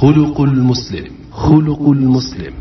خلق 0.00 0.40
المسلم. 0.40 1.06
خلق 1.32 1.82
المسلم. 1.88 2.52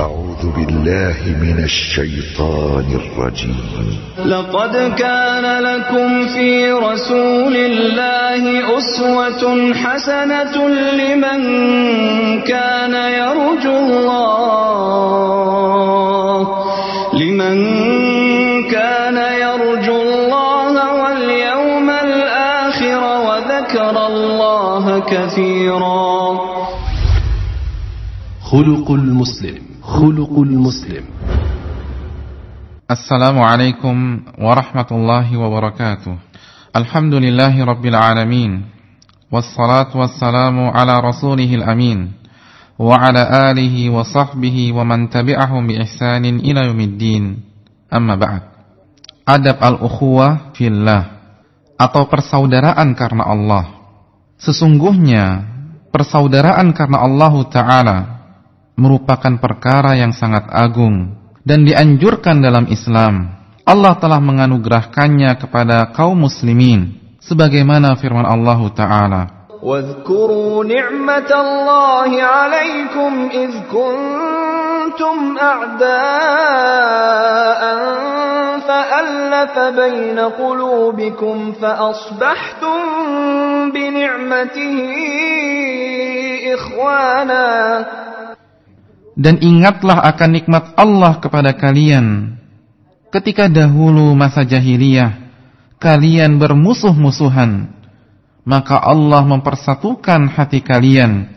أعوذ 0.00 0.52
بالله 0.56 1.16
من 1.42 1.64
الشيطان 1.64 2.84
الرجيم. 2.94 3.98
لقد 4.24 4.76
كان 4.98 5.62
لكم 5.62 6.26
في 6.26 6.72
رسول 6.72 7.56
الله 7.56 8.42
أسوة 8.78 9.74
حسنة 9.74 10.68
لمن 10.68 11.40
كان 12.40 12.94
يرجو 12.94 13.76
الله. 13.76 15.10
لمن 17.14 17.79
كثيرا. 25.06 26.00
خلق 28.40 28.90
المسلم 28.90 29.62
خلق 29.82 30.34
المسلم. 30.38 31.04
السلام 32.90 33.36
عليكم 33.38 33.96
ورحمة 34.38 34.90
الله 34.90 35.28
وبركاته. 35.36 36.14
الحمد 36.76 37.14
لله 37.14 37.54
رب 37.64 37.84
العالمين 37.86 38.62
والصلاة 39.32 39.90
والسلام 39.94 40.56
على 40.70 40.94
رسوله 41.00 41.50
الأمين 41.54 41.98
وعلى 42.78 43.22
آله 43.50 43.76
وصحبه 43.90 44.72
ومن 44.72 45.10
تبعهم 45.10 45.62
بإحسان 45.66 46.24
إلى 46.24 46.60
يوم 46.66 46.80
الدين. 46.80 47.24
أما 47.94 48.14
بعد 48.14 48.42
Adab 49.30 49.62
al-ukhuwah 49.62 50.50
fillah 50.58 51.22
atau 51.78 52.10
persaudaraan 52.10 52.98
karena 52.98 53.30
Allah. 53.30 53.79
Sesungguhnya 54.40 55.44
persaudaraan 55.92 56.72
karena 56.72 57.04
Allah 57.04 57.34
Ta'ala 57.46 57.98
merupakan 58.74 59.36
perkara 59.36 59.94
yang 60.00 60.16
sangat 60.16 60.48
agung 60.48 61.16
dan 61.44 61.68
dianjurkan 61.68 62.40
dalam 62.40 62.64
Islam. 62.72 63.36
Allah 63.68 63.94
telah 64.00 64.18
menganugerahkannya 64.18 65.36
kepada 65.36 65.92
kaum 65.92 66.26
muslimin 66.26 66.96
sebagaimana 67.20 67.94
firman 68.00 68.24
Allah 68.24 68.60
Ta'ala 68.72 69.22
واذكروا 69.63 70.63
نعمة 70.63 71.31
الله 71.31 72.11
عليكم 72.23 73.29
إذ 73.33 73.51
كنتم 73.71 75.37
أعداء 75.41 76.01
فألف 78.67 79.55
بين 79.59 80.19
قلوبكم 80.19 81.51
فأصبحتم 81.61 82.79
بنعمته 83.71 84.77
إخوانا 86.53 87.47
Dan 89.15 89.39
ingatlah 89.39 90.03
akan 90.11 90.29
nikmat 90.35 90.75
Allah 90.75 91.23
kepada 91.23 91.55
kalian 91.55 92.35
ketika 93.15 93.47
dahulu 93.47 94.11
masa 94.11 94.43
jahiliyah 94.43 95.15
kalian 95.79 96.35
bermusuh-musuhan 96.35 97.71
maka 98.50 98.82
Allah 98.82 99.22
mempersatukan 99.22 100.34
hati 100.34 100.58
kalian 100.58 101.30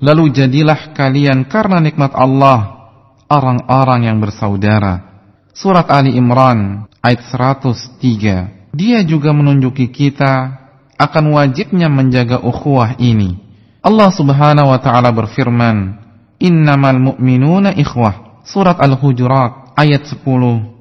lalu 0.00 0.32
jadilah 0.32 0.96
kalian 0.96 1.44
karena 1.44 1.84
nikmat 1.84 2.16
Allah 2.16 2.88
orang-orang 3.28 4.08
yang 4.08 4.16
bersaudara 4.16 5.12
Surat 5.52 5.92
Ali 5.92 6.16
Imran 6.16 6.88
ayat 7.04 7.20
103 7.28 8.72
Dia 8.72 9.04
juga 9.04 9.36
menunjuki 9.36 9.92
kita 9.92 10.56
akan 10.96 11.36
wajibnya 11.36 11.92
menjaga 11.92 12.40
ukhuwah 12.40 12.96
ini 12.96 13.36
Allah 13.84 14.08
subhanahu 14.08 14.72
wa 14.72 14.80
ta'ala 14.80 15.12
berfirman 15.12 16.00
Innamal 16.40 16.96
mu'minuna 16.96 17.76
ikhwah. 17.76 18.40
Surat 18.48 18.80
Al-Hujurat 18.80 19.76
ayat 19.76 20.08
10 20.08 20.24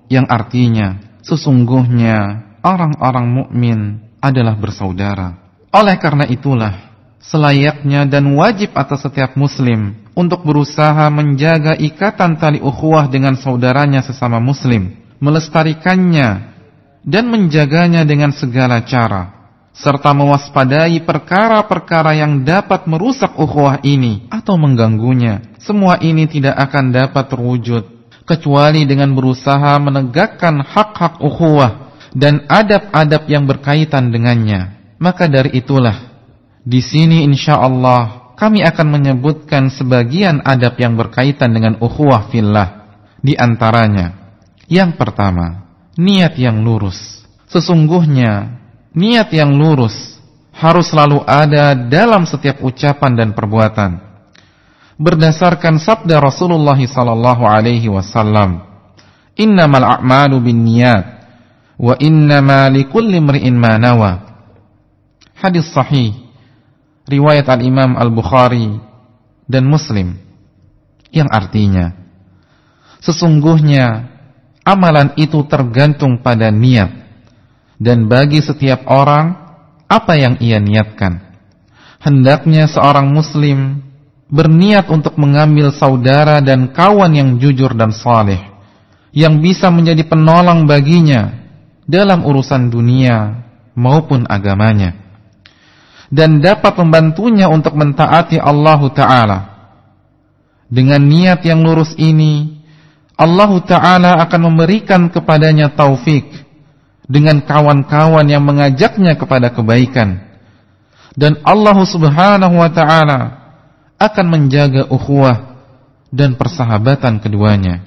yang 0.07 0.23
artinya 0.31 1.19
sesungguhnya 1.19 2.47
orang-orang 2.63 3.27
mukmin 3.27 3.79
adalah 4.23 4.55
bersaudara. 4.55 5.48
Oleh 5.69 5.95
karena 6.01 6.25
itulah 6.25 6.89
selayaknya 7.21 8.09
dan 8.09 8.25
wajib 8.33 8.73
atas 8.73 9.05
setiap 9.05 9.37
muslim 9.37 9.93
untuk 10.17 10.41
berusaha 10.41 11.05
menjaga 11.13 11.77
ikatan 11.77 12.41
tali 12.41 12.57
ukhuwah 12.57 13.05
dengan 13.05 13.37
saudaranya 13.37 14.01
sesama 14.01 14.41
muslim, 14.41 14.97
melestarikannya 15.21 16.57
dan 17.05 17.29
menjaganya 17.29 18.01
dengan 18.01 18.33
segala 18.33 18.81
cara 18.81 19.39
serta 19.79 20.11
mewaspadai 20.11 20.99
perkara-perkara 21.07 22.17
yang 22.17 22.43
dapat 22.43 22.83
merusak 22.89 23.31
ukhuwah 23.39 23.79
ini 23.85 24.27
atau 24.27 24.59
mengganggunya. 24.59 25.55
Semua 25.61 26.01
ini 26.03 26.27
tidak 26.27 26.57
akan 26.57 26.91
dapat 26.91 27.31
terwujud 27.31 27.83
kecuali 28.27 28.83
dengan 28.83 29.15
berusaha 29.15 29.79
menegakkan 29.79 30.61
hak-hak 30.65 31.23
ukhuwah 31.23 31.95
dan 32.11 32.43
adab-adab 32.49 33.29
yang 33.31 33.47
berkaitan 33.47 34.11
dengannya. 34.11 34.78
Maka 34.99 35.31
dari 35.31 35.55
itulah 35.55 36.11
di 36.59 36.83
sini 36.83 37.23
insyaallah 37.23 38.35
kami 38.35 38.63
akan 38.63 38.87
menyebutkan 38.87 39.67
sebagian 39.71 40.43
adab 40.43 40.79
yang 40.79 40.95
berkaitan 40.95 41.51
dengan 41.51 41.79
ukhuwah 41.79 42.31
fillah. 42.31 42.87
Di 43.19 43.35
antaranya, 43.35 44.15
yang 44.71 44.95
pertama, 44.95 45.67
niat 45.99 46.39
yang 46.39 46.63
lurus. 46.63 47.27
Sesungguhnya 47.51 48.59
niat 48.95 49.27
yang 49.35 49.51
lurus 49.55 50.19
harus 50.55 50.91
selalu 50.91 51.23
ada 51.27 51.75
dalam 51.75 52.23
setiap 52.23 52.63
ucapan 52.63 53.11
dan 53.17 53.29
perbuatan. 53.35 53.97
Berdasarkan 54.99 55.79
sabda 55.79 56.19
Rasulullah 56.19 56.77
sallallahu 56.77 57.43
alaihi 57.47 57.87
wasallam, 57.87 58.61
"Innamal 59.39 59.99
a'malu 59.99 60.43
binniyat 60.43 61.05
wa 61.79 61.95
innama 61.99 62.67
likulli 62.67 63.17
imri'in 63.17 63.55
ma 63.55 63.79
nawa." 63.79 64.28
Hadis 65.39 65.71
sahih 65.71 66.11
riwayat 67.07 67.47
Al-Imam 67.47 67.95
Al-Bukhari 67.95 68.75
dan 69.47 69.63
Muslim. 69.71 70.19
Yang 71.15 71.29
artinya 71.31 71.85
sesungguhnya 72.99 74.11
amalan 74.67 75.15
itu 75.15 75.39
tergantung 75.47 76.19
pada 76.19 76.51
niat. 76.51 76.91
Dan 77.79 78.11
bagi 78.11 78.43
setiap 78.43 78.83
orang 78.91 79.31
apa 79.87 80.19
yang 80.19 80.35
ia 80.43 80.59
niatkan. 80.59 81.23
Hendaknya 82.03 82.67
seorang 82.67 83.07
muslim 83.07 83.79
berniat 84.27 84.91
untuk 84.91 85.15
mengambil 85.15 85.71
saudara 85.71 86.43
dan 86.43 86.75
kawan 86.75 87.15
yang 87.15 87.39
jujur 87.39 87.71
dan 87.79 87.95
saleh 87.95 88.43
yang 89.15 89.39
bisa 89.39 89.71
menjadi 89.71 90.03
penolong 90.03 90.67
baginya 90.67 91.31
dalam 91.87 92.27
urusan 92.27 92.67
dunia 92.67 93.47
maupun 93.73 94.27
agamanya 94.27 94.98
dan 96.09 96.41
dapat 96.41 96.73
membantunya 96.81 97.45
untuk 97.45 97.77
mentaati 97.77 98.41
Allah 98.41 98.81
taala. 98.93 99.39
Dengan 100.69 101.01
niat 101.01 101.41
yang 101.45 101.65
lurus 101.65 101.97
ini 101.97 102.61
Allah 103.17 103.51
taala 103.65 104.11
akan 104.25 104.41
memberikan 104.53 105.09
kepadanya 105.09 105.73
taufik 105.73 106.29
dengan 107.09 107.41
kawan-kawan 107.41 108.25
yang 108.29 108.45
mengajaknya 108.45 109.17
kepada 109.17 109.49
kebaikan. 109.49 110.21
Dan 111.17 111.41
Allah 111.41 111.77
Subhanahu 111.83 112.55
wa 112.57 112.69
taala 112.69 113.19
akan 113.99 114.25
menjaga 114.29 114.87
ukhuwah 114.87 115.57
dan 116.09 116.37
persahabatan 116.37 117.21
keduanya. 117.21 117.85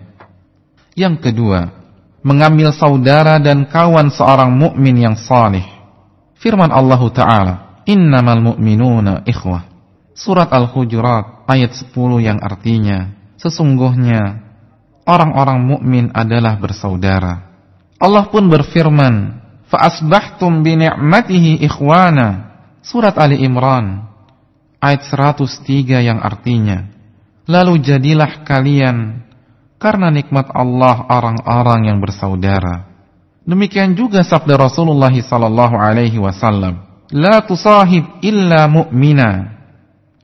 Yang 0.92 1.30
kedua, 1.30 1.72
mengambil 2.20 2.70
saudara 2.76 3.40
dan 3.40 3.64
kawan 3.64 4.12
seorang 4.12 4.52
mukmin 4.52 5.00
yang 5.00 5.16
saleh. 5.16 5.64
Firman 6.36 6.68
Allah 6.68 7.02
taala, 7.08 7.54
"Innamal 7.88 8.40
mu'minuna 8.40 9.26
ikhwah." 9.26 9.68
Surat 10.12 10.52
Al-Hujurat 10.52 11.48
ayat 11.48 11.72
10 11.72 12.20
yang 12.20 12.38
artinya, 12.38 13.16
sesungguhnya 13.40 14.44
orang-orang 15.08 15.58
mukmin 15.64 16.04
adalah 16.12 16.60
bersaudara. 16.60 17.48
Allah 17.98 18.28
pun 18.28 18.46
berfirman, 18.50 19.40
"Fa'asbahtum 19.72 20.62
bi 20.62 20.78
ni'matihi 20.78 21.62
ikhwana." 21.64 22.52
Surat 22.82 23.14
Ali 23.14 23.40
Imran 23.46 24.10
ayat 24.82 25.06
103 25.06 26.02
yang 26.02 26.18
artinya, 26.18 26.90
"Lalu 27.46 27.78
jadilah 27.78 28.42
kalian 28.42 29.22
karena 29.78 30.10
nikmat 30.10 30.50
Allah 30.50 31.06
orang-orang 31.06 31.88
yang 31.88 31.98
bersaudara." 32.02 32.90
Demikian 33.42 33.98
juga 33.98 34.22
sabda 34.22 34.54
Rasulullah 34.54 35.10
sallallahu 35.10 35.74
alaihi 35.74 36.18
wasallam, 36.18 36.91
"La 37.12 37.44
tusahib 37.44 38.24
illa 38.24 38.66
mu'mina." 38.66 39.60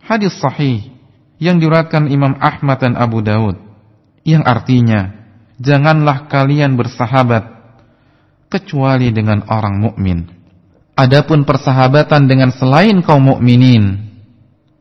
Hadis 0.02 0.35
sahih 0.40 0.88
yang 1.37 1.61
diriwayatkan 1.61 2.08
Imam 2.08 2.35
Ahmad 2.40 2.81
dan 2.81 2.96
Abu 2.96 3.20
Daud 3.20 3.61
yang 4.25 4.43
artinya, 4.43 5.12
"Janganlah 5.61 6.26
kalian 6.32 6.75
bersahabat 6.75 7.58
kecuali 8.49 9.12
dengan 9.12 9.44
orang 9.46 9.76
mukmin. 9.79 10.25
Adapun 10.99 11.46
persahabatan 11.46 12.26
dengan 12.26 12.50
selain 12.50 13.05
kaum 13.06 13.31
mukminin, 13.31 14.08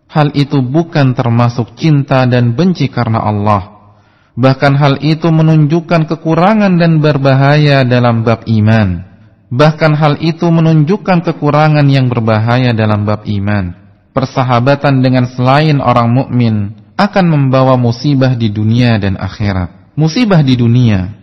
hal 0.10 0.34
itu 0.34 0.66
bukan 0.66 1.14
termasuk 1.14 1.78
cinta 1.78 2.26
dan 2.26 2.58
benci 2.58 2.90
karena 2.90 3.22
Allah. 3.22 3.94
Bahkan 4.34 4.74
hal 4.80 4.94
itu 5.06 5.30
menunjukkan 5.30 6.10
kekurangan 6.10 6.74
dan 6.82 7.04
berbahaya 7.04 7.86
dalam 7.86 8.26
bab 8.26 8.48
iman. 8.50 9.06
Bahkan 9.48 9.96
hal 9.96 10.20
itu 10.20 10.44
menunjukkan 10.52 11.24
kekurangan 11.24 11.88
yang 11.88 12.12
berbahaya 12.12 12.76
dalam 12.76 13.08
bab 13.08 13.24
iman. 13.24 13.72
Persahabatan 14.12 15.00
dengan 15.00 15.24
selain 15.24 15.80
orang 15.80 16.12
mukmin 16.12 16.76
akan 17.00 17.26
membawa 17.32 17.80
musibah 17.80 18.36
di 18.36 18.52
dunia 18.52 19.00
dan 19.00 19.16
akhirat. 19.16 19.96
Musibah 19.96 20.44
di 20.44 20.60
dunia 20.60 21.16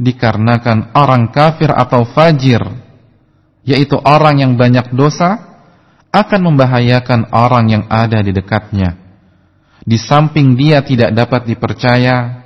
dikarenakan 0.00 0.96
orang 0.96 1.28
kafir 1.28 1.68
atau 1.68 2.08
fajir, 2.08 2.64
yaitu 3.68 4.00
orang 4.00 4.40
yang 4.40 4.52
banyak 4.56 4.96
dosa, 4.96 5.36
akan 6.08 6.40
membahayakan 6.48 7.28
orang 7.28 7.66
yang 7.68 7.84
ada 7.92 8.24
di 8.24 8.32
dekatnya. 8.32 8.96
Di 9.84 10.00
samping 10.00 10.56
dia 10.56 10.80
tidak 10.80 11.12
dapat 11.12 11.44
dipercaya, 11.44 12.40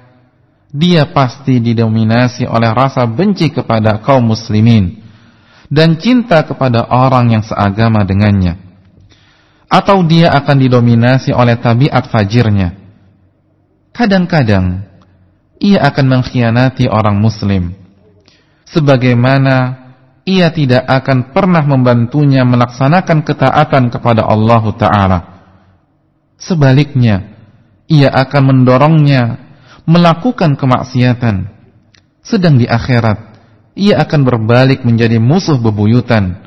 dia 0.74 1.06
pasti 1.14 1.62
didominasi 1.62 2.50
oleh 2.50 2.74
rasa 2.74 3.06
benci 3.06 3.54
kepada 3.54 4.02
kaum 4.02 4.34
muslimin 4.34 5.03
dan 5.74 5.98
cinta 5.98 6.46
kepada 6.46 6.86
orang 6.86 7.34
yang 7.34 7.42
seagama 7.42 8.06
dengannya. 8.06 8.62
Atau 9.66 10.06
dia 10.06 10.30
akan 10.30 10.56
didominasi 10.62 11.34
oleh 11.34 11.58
tabiat 11.58 12.06
fajirnya. 12.06 12.78
Kadang-kadang 13.90 14.86
ia 15.58 15.82
akan 15.82 16.06
mengkhianati 16.06 16.86
orang 16.86 17.18
muslim. 17.18 17.74
Sebagaimana 18.70 19.84
ia 20.22 20.54
tidak 20.54 20.86
akan 20.86 21.34
pernah 21.34 21.66
membantunya 21.66 22.46
melaksanakan 22.46 23.26
ketaatan 23.26 23.90
kepada 23.90 24.22
Allah 24.24 24.64
Ta'ala. 24.78 25.18
Sebaliknya, 26.38 27.34
ia 27.90 28.14
akan 28.14 28.42
mendorongnya 28.54 29.42
melakukan 29.84 30.54
kemaksiatan. 30.54 31.50
Sedang 32.24 32.56
di 32.56 32.64
akhirat, 32.64 33.33
ia 33.74 33.98
akan 34.02 34.22
berbalik 34.22 34.86
menjadi 34.86 35.18
musuh 35.18 35.58
bebuyutan. 35.58 36.38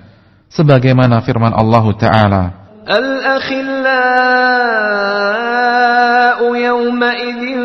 Sebagaimana 0.47 1.19
firman 1.27 1.51
Allah 1.51 1.83
Ta'ala. 1.99 2.43
Al-akhillau 2.87 3.83
yawma'idhin 6.55 7.59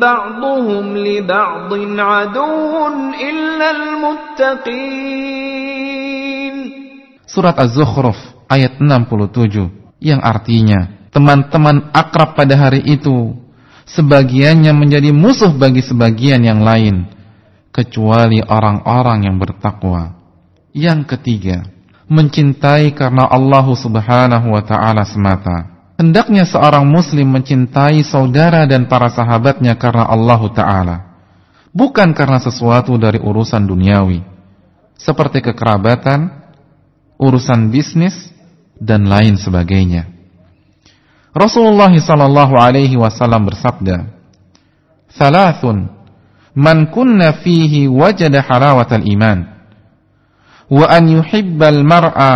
ba'duhum 0.00 0.96
li 0.96 1.20
ba'din 1.20 2.00
aduun 2.00 3.12
illa 3.12 3.76
al-muttaqin. 3.76 6.56
Surat 7.28 7.60
Az-Zukhruf 7.60 8.16
ayat 8.48 8.80
67 8.80 10.00
yang 10.00 10.24
artinya 10.24 10.88
teman-teman 11.12 11.92
akrab 11.92 12.32
pada 12.36 12.56
hari 12.56 12.80
itu 12.88 13.36
sebagiannya 13.84 14.72
menjadi 14.72 15.12
musuh 15.12 15.52
bagi 15.52 15.84
sebagian 15.84 16.40
yang 16.40 16.64
lain 16.64 17.04
kecuali 17.72 18.44
orang-orang 18.44 19.26
yang 19.26 19.36
bertakwa. 19.40 20.12
Yang 20.76 21.16
ketiga, 21.16 21.64
mencintai 22.06 22.92
karena 22.92 23.24
Allah 23.26 23.66
Subhanahu 23.72 24.52
wa 24.52 24.62
taala 24.62 25.02
semata. 25.08 25.72
Hendaknya 25.96 26.44
seorang 26.44 26.84
muslim 26.84 27.32
mencintai 27.32 28.04
saudara 28.04 28.68
dan 28.68 28.88
para 28.88 29.08
sahabatnya 29.08 29.76
karena 29.80 30.08
Allah 30.08 30.40
taala, 30.52 30.96
bukan 31.72 32.12
karena 32.12 32.40
sesuatu 32.40 32.96
dari 33.00 33.20
urusan 33.20 33.64
duniawi 33.64 34.20
seperti 34.96 35.42
kekerabatan, 35.42 36.30
urusan 37.18 37.72
bisnis 37.72 38.14
dan 38.78 39.08
lain 39.08 39.34
sebagainya. 39.34 40.08
Rasulullah 41.32 41.90
sallallahu 41.90 42.54
alaihi 42.60 42.94
wasallam 42.94 43.48
bersabda, 43.48 44.04
"Thalathun 45.16 46.01
man 46.56 46.92
kunna 46.92 47.40
fihi 47.40 47.88
wajada 47.88 48.44
halawatal 48.44 49.04
iman 49.04 49.38
wa 50.72 50.84
an 50.88 51.04
yuhibbal 51.08 51.80
mar'a 51.84 52.34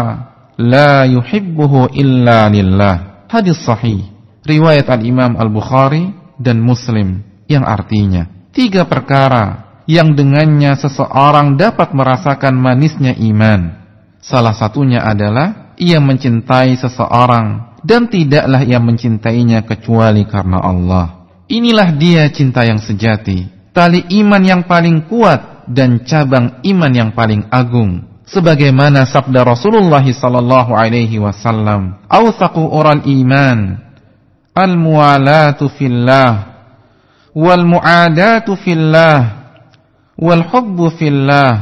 la 0.61 1.05
yuhibbuhu 1.09 1.93
illa 1.97 2.49
lillah." 2.53 3.27
Hadis 3.27 3.59
sahih 3.65 4.07
riwayat 4.47 4.87
Al-Imam 4.87 5.35
Al-Bukhari 5.35 6.15
dan 6.39 6.63
Muslim 6.63 7.25
yang 7.51 7.67
artinya 7.67 8.31
tiga 8.55 8.87
perkara 8.87 9.67
yang 9.87 10.19
dengannya 10.19 10.75
seseorang 10.75 11.55
dapat 11.55 11.95
merasakan 11.95 12.59
manisnya 12.59 13.15
iman. 13.15 13.87
Salah 14.19 14.55
satunya 14.55 15.07
adalah 15.07 15.75
ia 15.79 16.03
mencintai 16.03 16.75
seseorang 16.75 17.79
dan 17.87 18.11
tidaklah 18.11 18.67
ia 18.67 18.83
mencintainya 18.83 19.63
kecuali 19.63 20.27
karena 20.27 20.59
Allah. 20.59 21.07
Inilah 21.47 21.95
dia 21.95 22.27
cinta 22.35 22.67
yang 22.67 22.83
sejati, 22.83 23.47
tali 23.77 24.01
iman 24.25 24.41
yang 24.41 24.63
paling 24.65 25.05
kuat 25.05 25.69
dan 25.69 26.01
cabang 26.09 26.65
iman 26.65 26.93
yang 26.97 27.11
paling 27.13 27.45
agung. 27.53 28.09
Sebagaimana 28.25 29.05
sabda 29.05 29.45
Rasulullah 29.45 30.03
sallallahu 30.03 30.73
alaihi 30.73 31.21
wasallam, 31.21 32.01
"Awthaqu 32.09 32.59
ural 32.73 33.05
iman 33.05 33.77
al-muwalatu 34.57 35.69
fillah 35.69 36.57
wal 37.37 37.63
mu'adatu 37.69 38.57
fillah 38.57 39.21
wal 40.17 40.43
hubbu 40.49 40.97
fillah 40.97 41.53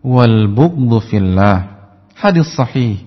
wal 0.00 0.48
bughdhu 0.48 1.04
fillah." 1.04 1.76
Hadis 2.16 2.48
sahih 2.56 3.04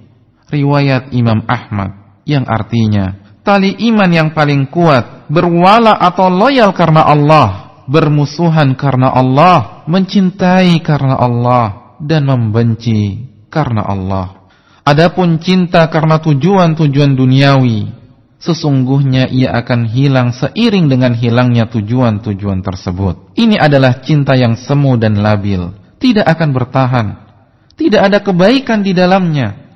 riwayat 0.53 1.11
Imam 1.17 1.43
Ahmad 1.49 2.21
yang 2.23 2.45
artinya 2.45 3.17
tali 3.41 3.73
iman 3.89 4.07
yang 4.13 4.29
paling 4.31 4.69
kuat 4.69 5.25
berwala 5.27 5.97
atau 5.97 6.29
loyal 6.29 6.71
karena 6.71 7.03
Allah 7.09 7.68
bermusuhan 7.89 8.77
karena 8.77 9.09
Allah 9.09 9.81
mencintai 9.89 10.77
karena 10.85 11.17
Allah 11.17 11.97
dan 11.97 12.29
membenci 12.29 13.25
karena 13.49 13.81
Allah 13.81 14.45
adapun 14.85 15.41
cinta 15.41 15.89
karena 15.89 16.21
tujuan-tujuan 16.21 17.17
duniawi 17.17 17.89
sesungguhnya 18.37 19.33
ia 19.33 19.57
akan 19.57 19.89
hilang 19.89 20.29
seiring 20.31 20.85
dengan 20.85 21.17
hilangnya 21.17 21.65
tujuan-tujuan 21.73 22.61
tersebut 22.61 23.33
ini 23.33 23.57
adalah 23.57 24.05
cinta 24.05 24.37
yang 24.37 24.53
semu 24.53 24.93
dan 25.01 25.17
labil 25.17 25.73
tidak 25.97 26.29
akan 26.29 26.49
bertahan 26.53 27.07
tidak 27.73 28.01
ada 28.05 28.19
kebaikan 28.21 28.85
di 28.85 28.93
dalamnya 28.93 29.69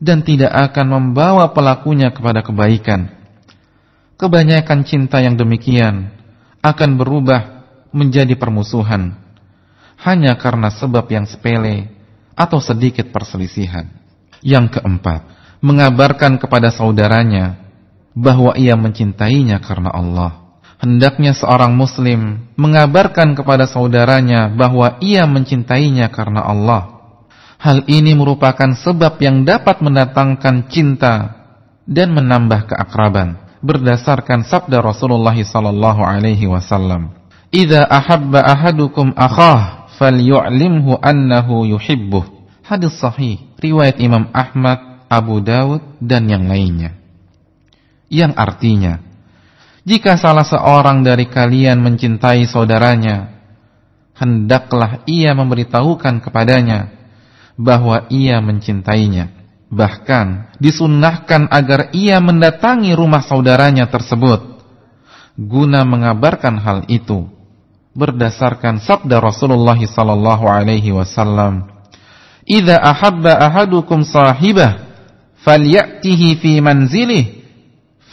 dan 0.00 0.24
tidak 0.24 0.52
akan 0.52 0.86
membawa 0.88 1.52
pelakunya 1.52 2.12
kepada 2.12 2.44
kebaikan. 2.44 3.12
Kebanyakan 4.16 4.88
cinta 4.88 5.20
yang 5.20 5.36
demikian 5.36 6.12
akan 6.64 6.96
berubah 6.96 7.68
menjadi 7.92 8.32
permusuhan 8.40 9.20
hanya 10.00 10.32
karena 10.40 10.72
sebab 10.72 11.04
yang 11.12 11.28
sepele 11.28 11.92
atau 12.32 12.58
sedikit 12.58 13.12
perselisihan. 13.12 13.86
Yang 14.44 14.80
keempat, 14.80 15.24
mengabarkan 15.64 16.36
kepada 16.36 16.68
saudaranya 16.68 17.56
bahwa 18.12 18.52
ia 18.56 18.76
mencintainya 18.76 19.60
karena 19.60 19.88
Allah. 19.92 20.32
Hendaknya 20.80 21.32
seorang 21.32 21.72
muslim 21.72 22.50
mengabarkan 22.60 23.32
kepada 23.32 23.64
saudaranya 23.64 24.52
bahwa 24.52 25.00
ia 25.00 25.24
mencintainya 25.24 26.12
karena 26.12 26.44
Allah 26.44 26.94
Hal 27.64 27.88
ini 27.88 28.12
merupakan 28.12 28.76
sebab 28.76 29.16
yang 29.24 29.48
dapat 29.48 29.80
mendatangkan 29.80 30.68
cinta 30.68 31.32
dan 31.88 32.12
menambah 32.12 32.68
keakraban 32.68 33.40
berdasarkan 33.64 34.44
sabda 34.44 34.84
Rasulullah 34.84 35.32
sallallahu 35.32 36.04
alaihi 36.04 36.44
wasallam. 36.44 37.16
"Idza 37.48 37.88
ahabba 37.88 38.44
ahadukum 38.44 39.16
akhah 39.16 39.88
falyu'limhu 39.96 41.00
annahu 41.00 41.64
yuhibbuh." 41.64 42.28
Hadis 42.64 42.96
sahih 43.00 43.40
riwayat 43.60 44.00
Imam 44.00 44.28
Ahmad, 44.36 45.08
Abu 45.08 45.40
Dawud 45.40 46.00
dan 46.00 46.28
yang 46.28 46.48
lainnya. 46.48 46.96
Yang 48.12 48.32
artinya, 48.36 49.00
jika 49.84 50.16
salah 50.16 50.48
seorang 50.48 51.04
dari 51.04 51.28
kalian 51.28 51.80
mencintai 51.84 52.48
saudaranya, 52.48 53.36
hendaklah 54.16 55.04
ia 55.04 55.36
memberitahukan 55.36 56.24
kepadanya 56.24 56.88
bahwa 57.60 58.08
ia 58.08 58.40
mencintainya. 58.40 59.43
Bahkan 59.74 60.54
disunnahkan 60.62 61.50
agar 61.50 61.90
ia 61.90 62.22
mendatangi 62.22 62.94
rumah 62.94 63.26
saudaranya 63.26 63.90
tersebut 63.90 64.62
guna 65.34 65.82
mengabarkan 65.82 66.62
hal 66.62 66.78
itu 66.86 67.26
berdasarkan 67.98 68.78
sabda 68.78 69.18
Rasulullah 69.18 69.74
sallallahu 69.74 70.46
alaihi 70.46 70.94
wasallam 70.94 71.66
"Idza 72.46 72.78
ahabba 72.78 73.34
ahadukum 73.34 74.06
sahibah 74.06 74.78
falyatihi 75.42 76.38
fi 76.38 76.62
manzilihi 76.62 77.42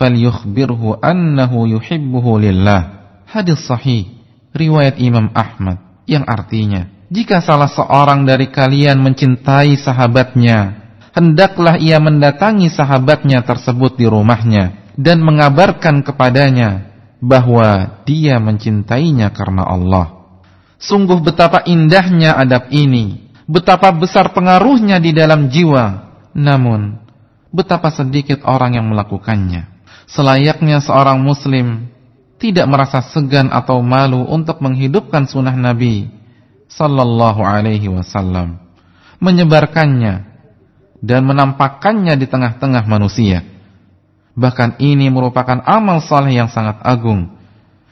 falyukhbirhu 0.01 0.97
annahu 0.97 1.69
yuhibbuhu 1.77 2.41
lillah." 2.41 3.05
Hadis 3.29 3.61
sahih 3.69 4.09
riwayat 4.57 4.97
Imam 4.97 5.29
Ahmad 5.37 5.77
yang 6.09 6.25
artinya 6.25 6.89
jika 7.11 7.43
salah 7.43 7.67
seorang 7.67 8.23
dari 8.23 8.47
kalian 8.47 8.95
mencintai 9.03 9.75
sahabatnya, 9.75 10.80
hendaklah 11.15 11.79
ia 11.79 11.99
mendatangi 11.99 12.71
sahabatnya 12.71 13.43
tersebut 13.43 13.99
di 13.99 14.07
rumahnya 14.07 14.93
dan 14.95 15.23
mengabarkan 15.23 16.03
kepadanya 16.03 16.91
bahwa 17.21 18.01
dia 18.03 18.41
mencintainya 18.41 19.29
karena 19.31 19.63
Allah. 19.63 20.07
Sungguh 20.81 21.21
betapa 21.21 21.61
indahnya 21.69 22.33
adab 22.33 22.73
ini, 22.73 23.29
betapa 23.45 23.93
besar 23.93 24.33
pengaruhnya 24.33 24.97
di 24.97 25.13
dalam 25.13 25.53
jiwa. 25.53 26.09
Namun, 26.33 26.97
betapa 27.53 27.93
sedikit 27.93 28.41
orang 28.47 28.79
yang 28.79 28.89
melakukannya. 28.89 29.69
Selayaknya 30.09 30.81
seorang 30.81 31.21
muslim 31.21 31.91
tidak 32.41 32.65
merasa 32.65 33.05
segan 33.05 33.53
atau 33.53 33.85
malu 33.85 34.25
untuk 34.25 34.57
menghidupkan 34.65 35.29
sunnah 35.29 35.53
Nabi 35.53 36.09
sallallahu 36.71 37.45
alaihi 37.45 37.91
wasallam, 37.91 38.57
menyebarkannya 39.21 40.30
dan 41.01 41.25
menampakkannya 41.25 42.13
di 42.15 42.29
tengah-tengah 42.29 42.85
manusia. 42.85 43.41
Bahkan 44.37 44.79
ini 44.79 45.11
merupakan 45.11 45.59
amal 45.65 45.99
saleh 45.99 46.39
yang 46.39 46.47
sangat 46.47 46.79
agung 46.85 47.41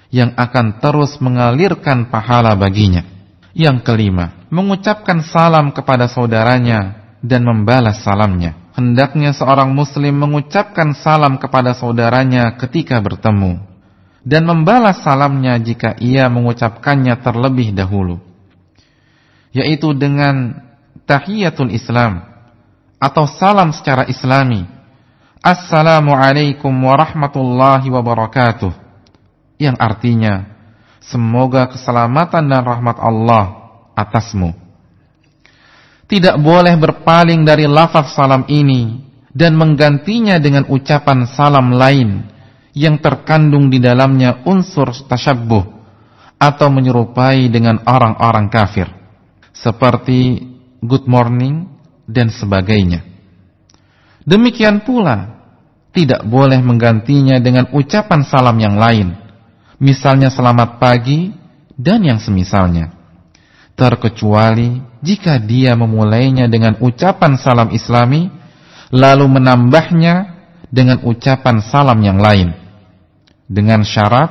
yang 0.09 0.33
akan 0.33 0.81
terus 0.81 1.17
mengalirkan 1.21 2.09
pahala 2.09 2.57
baginya. 2.57 3.05
Yang 3.53 3.81
kelima, 3.85 4.45
mengucapkan 4.53 5.25
salam 5.25 5.73
kepada 5.73 6.05
saudaranya 6.05 7.13
dan 7.19 7.43
membalas 7.43 8.01
salamnya. 8.05 8.55
Hendaknya 8.77 9.35
seorang 9.35 9.73
muslim 9.73 10.15
mengucapkan 10.15 10.95
salam 10.95 11.35
kepada 11.41 11.75
saudaranya 11.75 12.55
ketika 12.55 13.01
bertemu 13.01 13.59
dan 14.23 14.45
membalas 14.45 15.01
salamnya 15.03 15.57
jika 15.59 15.97
ia 15.99 16.29
mengucapkannya 16.31 17.19
terlebih 17.19 17.75
dahulu. 17.75 18.21
Yaitu 19.49 19.97
dengan 19.97 20.61
tahiyatul 21.09 21.73
Islam 21.73 22.28
atau 22.99 23.25
salam 23.25 23.71
secara 23.71 24.05
islami. 24.11 24.67
Assalamualaikum 25.39 26.69
warahmatullahi 26.69 27.87
wabarakatuh. 27.87 28.91
Yang 29.55 29.75
artinya 29.79 30.35
Semoga 30.99 31.71
keselamatan 31.71 32.43
dan 32.51 32.61
rahmat 32.63 32.99
Allah 32.99 33.43
atasmu. 33.95 34.51
Tidak 36.11 36.35
boleh 36.43 36.75
berpaling 36.75 37.47
dari 37.47 37.69
lafaz 37.69 38.17
salam 38.17 38.43
ini 38.49 38.99
Dan 39.31 39.53
menggantinya 39.55 40.41
dengan 40.41 40.65
ucapan 40.67 41.29
salam 41.29 41.69
lain 41.69 42.25
Yang 42.75 42.99
terkandung 42.99 43.71
di 43.71 43.79
dalamnya 43.79 44.43
unsur 44.43 44.91
tasyabbuh 44.91 45.63
Atau 46.35 46.67
menyerupai 46.67 47.47
dengan 47.47 47.79
orang-orang 47.87 48.51
kafir. 48.51 48.91
Seperti 49.55 50.43
good 50.83 51.07
morning 51.07 51.78
dan 52.09 52.33
sebagainya 52.33 53.09
Demikian 54.29 54.85
pula 54.85 55.41
tidak 55.89 56.21
boleh 56.21 56.61
menggantinya 56.61 57.41
dengan 57.41 57.71
ucapan 57.73 58.21
salam 58.21 58.61
yang 58.61 58.77
lain. 58.77 59.17
Misalnya 59.81 60.29
selamat 60.29 60.77
pagi 60.77 61.33
dan 61.73 62.05
yang 62.05 62.21
semisalnya. 62.21 62.93
Terkecuali 63.73 65.01
jika 65.01 65.41
dia 65.41 65.73
memulainya 65.73 66.45
dengan 66.45 66.77
ucapan 66.77 67.41
salam 67.41 67.73
islami 67.73 68.29
lalu 68.93 69.25
menambahnya 69.39 70.37
dengan 70.69 71.01
ucapan 71.09 71.65
salam 71.65 71.97
yang 72.03 72.21
lain. 72.21 72.53
Dengan 73.49 73.81
syarat 73.81 74.29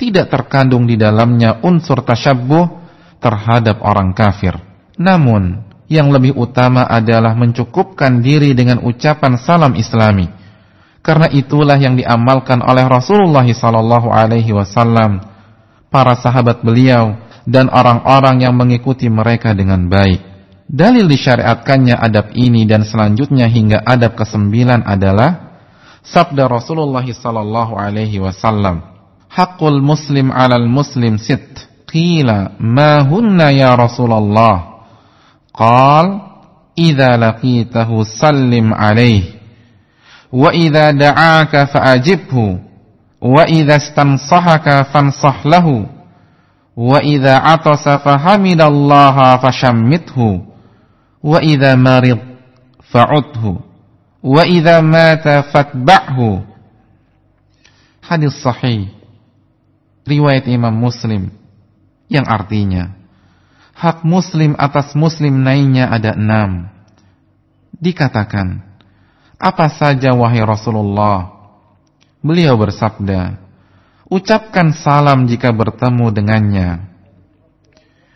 tidak 0.00 0.32
terkandung 0.32 0.88
di 0.88 0.96
dalamnya 0.96 1.60
unsur 1.60 2.00
tasyabbuh 2.00 2.80
terhadap 3.20 3.82
orang 3.84 4.16
kafir. 4.16 4.56
Namun 4.96 5.73
yang 5.88 6.08
lebih 6.08 6.32
utama 6.36 6.88
adalah 6.88 7.36
mencukupkan 7.36 8.24
diri 8.24 8.56
dengan 8.56 8.80
ucapan 8.80 9.36
salam 9.36 9.76
islami. 9.76 10.28
Karena 11.04 11.28
itulah 11.28 11.76
yang 11.76 12.00
diamalkan 12.00 12.64
oleh 12.64 12.88
Rasulullah 12.88 13.44
sallallahu 13.44 14.08
alaihi 14.08 14.56
wasallam, 14.56 15.20
para 15.92 16.16
sahabat 16.16 16.64
beliau 16.64 17.20
dan 17.44 17.68
orang-orang 17.68 18.40
yang 18.40 18.56
mengikuti 18.56 19.12
mereka 19.12 19.52
dengan 19.52 19.84
baik. 19.84 20.24
Dalil 20.64 21.04
disyariatkannya 21.04 21.92
adab 22.00 22.32
ini 22.32 22.64
dan 22.64 22.88
selanjutnya 22.88 23.52
hingga 23.52 23.84
adab 23.84 24.16
kesembilan 24.16 24.88
adalah 24.88 25.60
sabda 26.00 26.48
Rasulullah 26.48 27.04
sallallahu 27.04 27.76
alaihi 27.76 28.24
wasallam, 28.24 28.80
"Haqqul 29.28 29.84
muslim 29.84 30.32
'alal 30.32 30.64
muslim 30.64 31.20
sit." 31.20 31.68
Qila, 31.84 32.56
"Ma 32.58 33.04
hunna 33.04 33.52
ya 33.52 33.76
Rasulullah?" 33.76 34.73
قال 35.54 36.20
إذا 36.78 37.16
لقيته 37.16 37.90
سلم 38.20 38.74
عليه 38.74 39.24
وإذا 40.32 40.90
دعاك 40.90 41.64
فأجبه 41.64 42.58
وإذا 43.20 43.76
استنصحك 43.76 44.82
فانصح 44.82 45.46
له 45.46 45.86
وإذا 46.76 47.34
عطس 47.38 47.88
فحمد 47.88 48.60
الله 48.60 49.36
فشمته 49.36 50.42
وإذا 51.22 51.74
مرض 51.74 52.18
فعده 52.90 53.44
وإذا 54.22 54.80
مات 54.80 55.24
فاتبعه. 55.54 56.18
Hadis 58.04 58.36
sahih 58.44 58.92
riwayat 60.04 60.44
Imam 60.52 60.76
Muslim 60.76 61.32
yang 62.12 62.28
artinya 62.28 62.92
hak 63.74 64.06
muslim 64.06 64.54
atas 64.56 64.94
muslim 64.94 65.42
lainnya 65.42 65.90
ada 65.90 66.14
enam. 66.14 66.70
Dikatakan, 67.74 68.62
apa 69.36 69.66
saja 69.74 70.14
wahai 70.14 70.40
Rasulullah? 70.46 71.34
Beliau 72.24 72.56
bersabda, 72.56 73.36
ucapkan 74.08 74.72
salam 74.72 75.28
jika 75.28 75.52
bertemu 75.52 76.06
dengannya. 76.14 76.68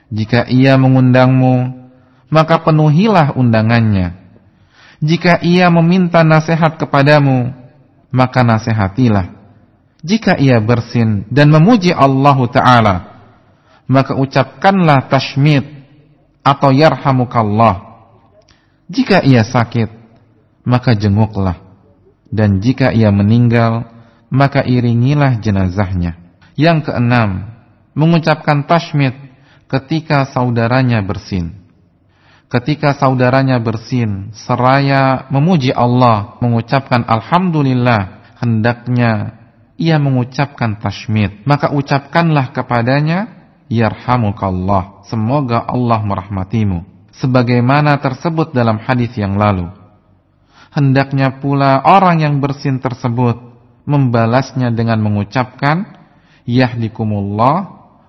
Jika 0.09 0.49
ia 0.49 0.81
mengundangmu, 0.81 1.85
maka 2.33 2.65
penuhilah 2.65 3.37
undangannya. 3.37 4.17
Jika 5.05 5.45
ia 5.45 5.69
meminta 5.69 6.25
nasihat 6.25 6.81
kepadamu, 6.81 7.53
maka 8.09 8.41
nasihatilah. 8.41 9.37
Jika 10.01 10.41
ia 10.41 10.57
bersin 10.63 11.29
dan 11.29 11.53
memuji 11.53 11.93
Allah 11.93 12.39
Ta'ala, 12.49 12.97
maka 13.89 14.15
ucapkanlah 14.15 15.09
tashmid 15.09 15.65
atau 16.45 16.71
yarhamukallah. 16.71 17.89
Jika 18.89 19.25
ia 19.25 19.43
sakit, 19.45 19.89
maka 20.69 20.93
jenguklah. 20.93 21.57
Dan 22.29 22.61
jika 22.61 22.93
ia 22.93 23.09
meninggal, 23.09 23.89
maka 24.29 24.61
iringilah 24.61 25.41
jenazahnya. 25.41 26.21
Yang 26.53 26.93
keenam, 26.93 27.57
mengucapkan 27.97 28.69
tashmid 28.69 29.17
ketika 29.69 30.29
saudaranya 30.29 31.01
bersin. 31.01 31.57
Ketika 32.49 32.97
saudaranya 32.97 33.61
bersin, 33.61 34.33
seraya 34.33 35.29
memuji 35.29 35.69
Allah, 35.69 36.41
mengucapkan 36.41 37.05
Alhamdulillah, 37.05 38.25
hendaknya 38.41 39.37
ia 39.77 40.01
mengucapkan 40.01 40.81
tashmid. 40.81 41.45
Maka 41.45 41.73
ucapkanlah 41.77 42.57
kepadanya, 42.57 43.38
yarhamukallah. 43.69 45.07
Semoga 45.07 45.65
Allah 45.65 46.01
merahmatimu. 46.03 46.85
Sebagaimana 47.17 48.01
tersebut 48.01 48.53
dalam 48.53 48.81
hadis 48.83 49.15
yang 49.17 49.37
lalu. 49.37 49.69
Hendaknya 50.73 51.41
pula 51.41 51.81
orang 51.85 52.21
yang 52.21 52.35
bersin 52.45 52.81
tersebut 52.81 53.41
membalasnya 53.89 54.69
dengan 54.69 55.01
mengucapkan 55.01 55.97
yahdikumullah 56.45 57.57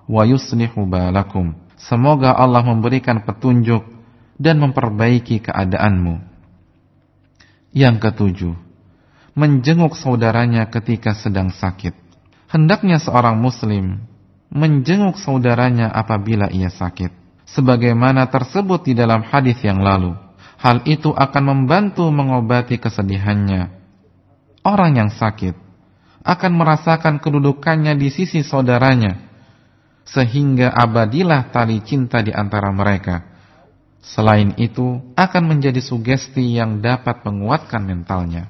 wa 0.04 0.22
yuslihu 0.28 0.84
balakum. 0.84 1.56
Semoga 1.80 2.36
Allah 2.36 2.60
memberikan 2.60 3.24
petunjuk 3.24 3.80
dan 4.36 4.60
memperbaiki 4.60 5.40
keadaanmu. 5.40 6.20
Yang 7.72 7.96
ketujuh, 8.04 8.54
menjenguk 9.32 9.96
saudaranya 9.96 10.68
ketika 10.68 11.16
sedang 11.16 11.48
sakit. 11.48 11.96
Hendaknya 12.50 13.00
seorang 13.00 13.40
muslim 13.40 14.09
menjenguk 14.50 15.16
saudaranya 15.16 15.90
apabila 15.90 16.50
ia 16.50 16.68
sakit. 16.68 17.14
Sebagaimana 17.50 18.30
tersebut 18.30 18.86
di 18.86 18.94
dalam 18.94 19.26
hadis 19.26 19.58
yang 19.62 19.82
lalu. 19.82 20.14
Hal 20.60 20.84
itu 20.84 21.10
akan 21.10 21.42
membantu 21.56 22.04
mengobati 22.12 22.76
kesedihannya. 22.76 23.72
Orang 24.60 25.00
yang 25.00 25.08
sakit 25.08 25.56
akan 26.20 26.52
merasakan 26.52 27.16
kedudukannya 27.18 27.96
di 27.96 28.12
sisi 28.12 28.44
saudaranya. 28.44 29.16
Sehingga 30.04 30.74
abadilah 30.74 31.48
tali 31.48 31.80
cinta 31.80 32.20
di 32.20 32.34
antara 32.34 32.68
mereka. 32.74 33.24
Selain 34.00 34.56
itu, 34.56 35.00
akan 35.12 35.44
menjadi 35.44 35.78
sugesti 35.78 36.56
yang 36.56 36.80
dapat 36.80 37.20
menguatkan 37.24 37.84
mentalnya. 37.84 38.48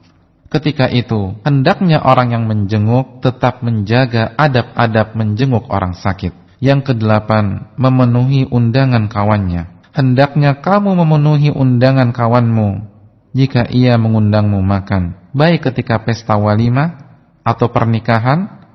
Ketika 0.50 0.90
itu, 0.90 1.38
hendaknya 1.47 2.02
orang 2.02 2.35
yang 2.35 2.45
menjenguk 2.50 3.23
tetap 3.23 3.62
menjaga 3.62 4.35
adab-adab 4.35 5.14
menjenguk 5.14 5.71
orang 5.71 5.95
sakit. 5.95 6.35
Yang 6.59 6.92
kedelapan, 6.92 7.71
memenuhi 7.78 8.50
undangan 8.50 9.07
kawannya. 9.07 9.80
Hendaknya 9.95 10.59
kamu 10.59 10.99
memenuhi 10.99 11.54
undangan 11.54 12.11
kawanmu 12.11 12.83
jika 13.30 13.71
ia 13.71 13.95
mengundangmu 13.95 14.59
makan, 14.59 15.14
baik 15.30 15.71
ketika 15.71 16.02
pesta 16.02 16.35
walima 16.35 16.99
atau 17.47 17.71
pernikahan, 17.71 18.66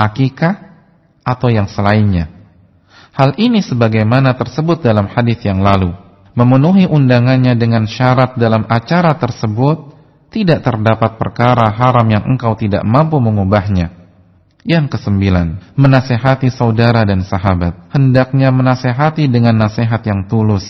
akikah 0.00 0.72
atau 1.20 1.52
yang 1.52 1.68
selainnya. 1.68 2.32
Hal 3.12 3.36
ini 3.36 3.60
sebagaimana 3.60 4.34
tersebut 4.40 4.80
dalam 4.80 5.06
hadis 5.06 5.38
yang 5.44 5.60
lalu. 5.60 5.92
Memenuhi 6.34 6.90
undangannya 6.90 7.54
dengan 7.54 7.86
syarat 7.86 8.34
dalam 8.34 8.66
acara 8.66 9.14
tersebut 9.14 9.93
tidak 10.34 10.66
terdapat 10.66 11.14
perkara 11.14 11.70
haram 11.70 12.02
yang 12.10 12.26
engkau 12.26 12.58
tidak 12.58 12.82
mampu 12.82 13.22
mengubahnya. 13.22 14.02
Yang 14.66 14.98
kesembilan, 14.98 15.76
menasehati 15.78 16.50
saudara 16.50 17.06
dan 17.06 17.22
sahabat. 17.22 17.94
Hendaknya 17.94 18.50
menasehati 18.50 19.30
dengan 19.30 19.54
nasihat 19.60 20.02
yang 20.02 20.26
tulus 20.26 20.66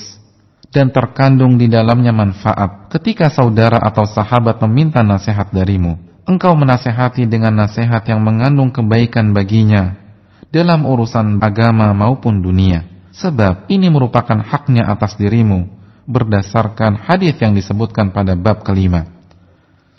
dan 0.69 0.91
terkandung 0.91 1.57
di 1.57 1.71
dalamnya 1.71 2.11
manfaat. 2.11 2.91
Ketika 2.91 3.31
saudara 3.31 3.79
atau 3.79 4.05
sahabat 4.05 4.59
meminta 4.67 5.01
nasihat 5.01 5.49
darimu, 5.55 5.97
engkau 6.27 6.59
menasehati 6.59 7.25
dengan 7.31 7.55
nasihat 7.55 8.03
yang 8.05 8.21
mengandung 8.21 8.75
kebaikan 8.75 9.31
baginya 9.31 9.95
dalam 10.51 10.85
urusan 10.85 11.39
agama 11.39 11.95
maupun 11.95 12.43
dunia. 12.43 12.85
Sebab 13.15 13.71
ini 13.71 13.87
merupakan 13.95 14.43
haknya 14.43 14.91
atas 14.91 15.15
dirimu 15.15 15.71
berdasarkan 16.05 16.99
hadis 16.99 17.39
yang 17.39 17.55
disebutkan 17.55 18.11
pada 18.11 18.35
bab 18.35 18.67
kelima. 18.67 19.14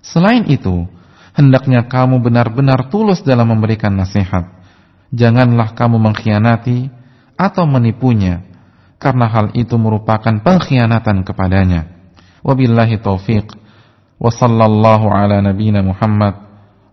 Selain 0.05 0.45
itu, 0.45 0.85
hendaknya 1.33 1.89
kamu 1.89 2.21
benar-benar 2.21 2.93
tulus 2.93 3.25
dalam 3.25 3.49
memberikan 3.49 3.93
nasihat. 3.97 4.53
Janganlah 5.09 5.73
kamu 5.73 5.97
mengkhianati 5.97 6.93
atau 7.33 7.65
menipunya, 7.65 8.45
karena 9.01 9.25
hal 9.25 9.49
itu 9.57 9.73
merupakan 9.81 10.37
pengkhianatan 10.41 11.25
kepadanya. 11.25 11.89
Wabillahi 12.45 13.01
taufiq. 13.01 13.49
Wa 14.15 14.31
sallallahu 14.31 15.11
ala 15.11 15.43
nabina 15.43 15.83
Muhammad 15.83 16.39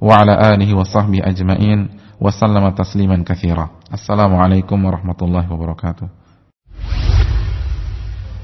wa 0.02 0.12
ala 0.18 0.34
alihi 0.56 0.74
wa 0.74 0.82
sahbihi 0.82 1.22
ajmain 1.22 1.86
wa 2.18 2.32
sallama 2.34 2.74
tasliman 2.74 3.22
kathira. 3.22 3.70
Assalamualaikum 3.92 4.80
warahmatullahi 4.80 5.46
wabarakatuh. 5.46 6.22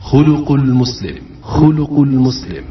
خلق 0.08 0.48
Muslim. 0.72 1.20
خلق 1.44 1.94
Muslim. 2.16 2.64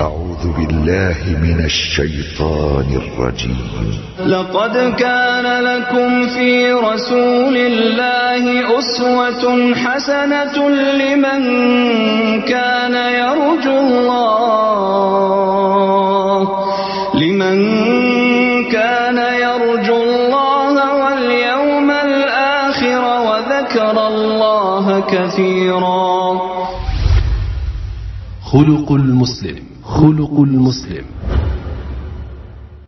أعوذ 0.00 0.52
بالله 0.56 1.16
من 1.42 1.64
الشيطان 1.64 2.86
الرجيم. 2.96 4.00
لقد 4.26 4.94
كان 4.96 5.62
لكم 5.64 6.26
في 6.26 6.72
رسول 6.72 7.56
الله 7.56 8.78
أسوة 8.78 9.74
حسنة 9.74 10.68
لمن 10.70 11.42
كان 12.40 12.94
يرجو 12.94 13.78
الله. 13.78 14.88
لمن 17.14 17.56
كان 18.72 19.18
يرجو 19.18 20.02
الله 20.02 20.74
واليوم 21.04 21.90
الآخر 21.90 23.02
وذكر 23.28 24.06
الله 24.06 25.00
كثيرا. 25.00 26.40
خلق 28.52 28.92
المسلم. 28.92 29.71
خلق 30.02 30.40
المسلم. 30.40 31.21